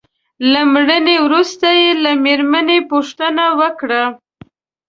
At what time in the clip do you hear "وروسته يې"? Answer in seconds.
1.25-1.91